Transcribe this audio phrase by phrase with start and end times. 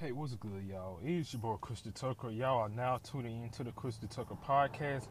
[0.00, 0.98] Hey, what's good, y'all?
[1.04, 2.30] It's your boy Christon Tucker.
[2.30, 5.08] Y'all are now tuning into the Christon Tucker podcast.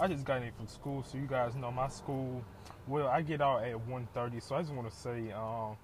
[0.00, 2.44] I just got in from school, so you guys know my school.
[2.86, 5.76] Well, I get out at 1.30, so I just want to say, um,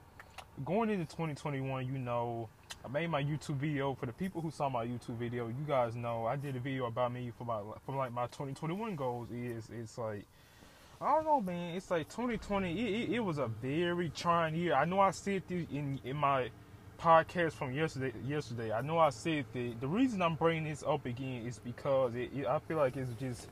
[0.64, 2.48] going into 2021, you know,
[2.85, 3.92] I made my YouTube video.
[3.94, 6.86] For the people who saw my YouTube video, you guys know I did a video
[6.86, 9.30] about me for my for like my 2021 goals.
[9.32, 10.26] Is it's like
[11.00, 11.74] I don't know, man.
[11.74, 12.71] It's like 2020.
[12.71, 14.74] It, it, it was a very trying year.
[14.74, 16.50] I know I said this in in my
[16.98, 18.12] podcast from yesterday.
[18.27, 22.30] Yesterday, I know I said the reason I'm bringing this up again is because it,
[22.34, 23.48] it, I feel like it's just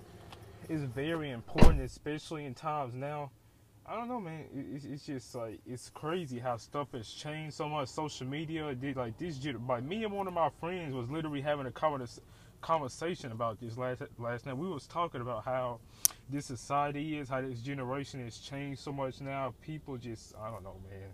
[0.68, 3.30] it's very important, especially in times now.
[3.84, 4.44] I don't know, man.
[4.54, 7.88] It, it's just like it's crazy how stuff has changed so much.
[7.88, 9.38] Social media did like this.
[9.68, 11.72] Like me and one of my friends was literally having a
[12.60, 14.56] conversation about this last last night.
[14.56, 15.80] We was talking about how
[16.30, 19.52] this society is, how this generation has changed so much now.
[19.62, 21.10] People just, I don't know, man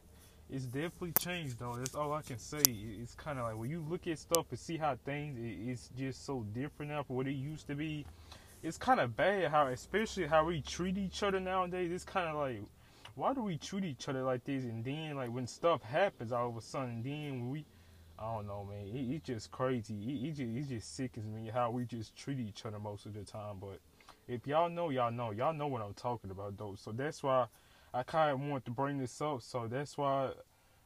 [0.51, 1.75] it's definitely changed though.
[1.77, 2.62] That's all I can say.
[2.66, 6.24] It's kind of like when you look at stuff and see how things it's just
[6.24, 8.07] so different now from what it used to be.
[8.63, 11.93] It's kind of bad how, especially how we treat each other nowadays.
[11.93, 12.60] It's kind of like,
[13.15, 14.65] why do we treat each other like this?
[14.65, 17.65] And then like when stuff happens all of a sudden, then we,
[18.19, 18.88] I don't know, man.
[18.88, 19.95] It, it's just crazy.
[19.95, 23.13] It, it just it just sickens me how we just treat each other most of
[23.15, 23.57] the time.
[23.60, 23.80] But
[24.26, 26.74] if y'all know, y'all know, y'all know what I'm talking about though.
[26.76, 27.46] So that's why
[27.93, 30.31] I kind of want to bring this up, so that's why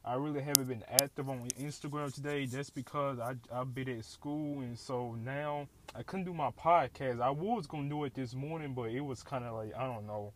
[0.04, 2.46] I really haven't been active on Instagram today.
[2.46, 7.20] Just because I I've been at school, and so now I couldn't do my podcast.
[7.20, 10.06] I was gonna do it this morning, but it was kind of like I don't
[10.06, 10.32] know.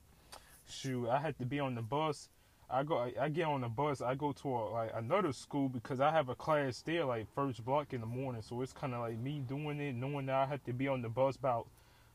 [0.69, 2.28] Shoot, I had to be on the bus.
[2.69, 4.00] I go, I get on the bus.
[4.00, 7.64] I go to a, like another school because I have a class there, like first
[7.64, 8.42] block in the morning.
[8.42, 11.03] So it's kind of like me doing it, knowing that I have to be on
[11.03, 11.69] the bus about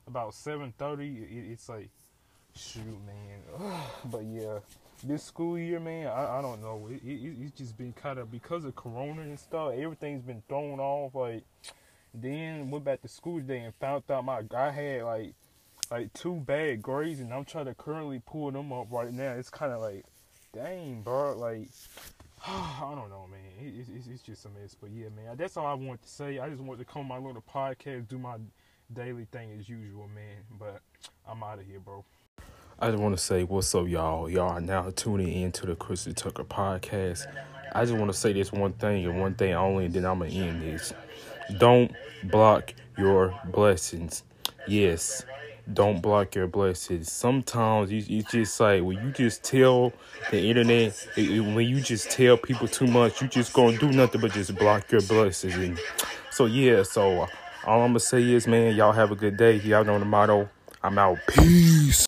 [0.08, 1.08] about seven thirty.
[1.24, 1.90] It, it's like
[2.56, 3.80] shoot, man.
[4.06, 4.60] but yeah,
[5.04, 6.88] this school year, man, I, I don't know.
[6.92, 9.74] It, it, it's just been kind of because of Corona and stuff.
[9.76, 11.16] Everything's been thrown off.
[11.16, 11.44] Like
[12.14, 15.34] then went back to school today and found out my I had like
[15.90, 19.34] like two bad grades, and I'm trying to currently pull them up right now.
[19.34, 20.06] It's kind of like,
[20.54, 21.70] dang, bro, like.
[22.48, 23.40] I don't know, man.
[23.64, 24.76] It, it's, it's just a mess.
[24.80, 26.40] But yeah, man, that's all I want to say.
[26.40, 28.38] I just want to come my little podcast, do my
[28.92, 30.38] daily thing as usual, man.
[30.58, 30.82] But
[31.28, 32.04] I'm out of here, bro.
[32.84, 34.28] I just want to say what's up, y'all.
[34.28, 37.28] Y'all are now tuning in to the Christon Tucker podcast.
[37.76, 40.20] I just want to say this one thing and one thing only, and then I'm
[40.20, 40.92] to end this.
[41.60, 41.92] Don't
[42.24, 44.24] block your blessings.
[44.68, 45.24] Yes,
[45.72, 47.12] don't block your blessings.
[47.12, 49.94] Sometimes you, you just like when you just tell
[50.32, 54.22] the internet, it, when you just tell people too much, you just gonna do nothing
[54.22, 55.54] but just block your blessings.
[55.54, 55.80] And
[56.32, 57.28] so yeah, so
[57.64, 59.58] all I'm gonna say is, man, y'all have a good day.
[59.58, 60.50] Y'all know the motto.
[60.84, 61.20] I'm out.
[61.28, 61.92] Peace.